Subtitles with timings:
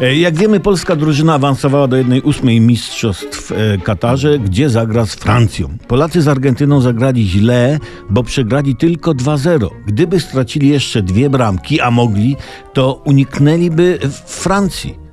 [0.00, 5.14] E, Jak wiemy, polska drużyna awansowała do jednej ósmej mistrzostw e, Katarze, gdzie zagra z
[5.14, 5.68] Francją.
[5.88, 7.78] Polacy z Argentyną zagrali źle,
[8.10, 9.68] bo przegrali tylko 2-0.
[9.86, 12.36] Gdyby stracili jeszcze dwie bramki, a mogli,
[12.72, 15.07] to uniknęliby w Francji.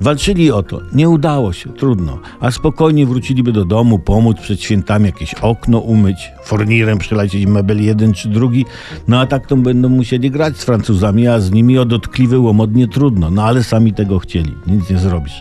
[0.00, 0.80] Walczyli o to.
[0.92, 2.18] Nie udało się, trudno.
[2.40, 8.12] A spokojnie wróciliby do domu, pomóc przed świętami, jakieś okno umyć, fornirem przelecieć mebel jeden
[8.12, 8.64] czy drugi.
[9.08, 12.74] No a tak to będą musieli grać z Francuzami, a z nimi o dotkliwy łomot
[12.74, 13.30] nie trudno.
[13.30, 14.54] No ale sami tego chcieli.
[14.66, 15.40] Nic nie zrobisz.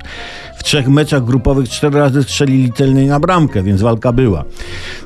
[0.57, 4.46] W trzech meczach grupowych cztery razy strzelili celnie na bramkę, więc walka była.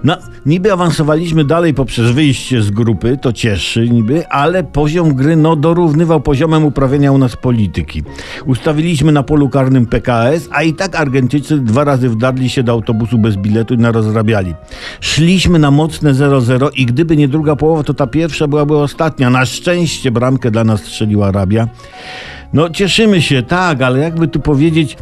[0.03, 5.55] No, niby awansowaliśmy dalej poprzez wyjście z grupy, to cieszy niby, ale poziom gry no
[5.55, 8.03] dorównywał poziomem uprawiania u nas polityki.
[8.45, 13.17] Ustawiliśmy na polu karnym PKS, a i tak Argentyńcy dwa razy wdarli się do autobusu
[13.17, 14.55] bez biletu i narozrabiali.
[15.01, 19.29] Szliśmy na mocne 0-0 i gdyby nie druga połowa, to ta pierwsza byłaby ostatnia.
[19.29, 21.67] Na szczęście bramkę dla nas strzeliła Arabia.
[22.53, 24.97] No cieszymy się, tak, ale jakby tu powiedzieć...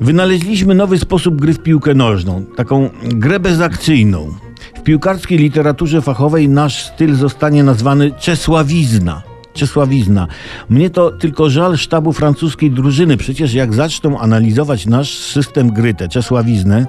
[0.00, 4.34] Wynaleźliśmy nowy sposób gry w piłkę nożną, taką grę bezakcyjną.
[4.74, 9.22] W piłkarskiej literaturze fachowej nasz styl zostanie nazwany czesławizna.
[9.52, 10.26] Czesławizna.
[10.68, 13.16] Mnie to tylko żal sztabu francuskiej drużyny.
[13.16, 16.86] Przecież jak zaczną analizować nasz system gry, tę czesławiznę,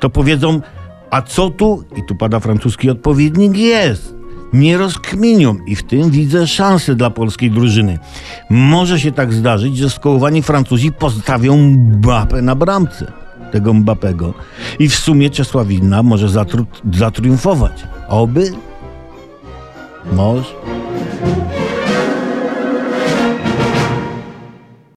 [0.00, 0.60] to powiedzą,
[1.10, 4.15] a co tu, i tu pada francuski odpowiednik, jest
[4.60, 7.98] nie rozkminią i w tym widzę szansę dla polskiej drużyny.
[8.50, 13.12] Może się tak zdarzyć, że skołowani Francuzi postawią Mbappé na bramce
[13.52, 14.34] tego Mbappego
[14.78, 17.86] i w sumie Czesławina może zatru- zatriumfować.
[18.08, 18.52] Oby?
[20.12, 20.75] Może.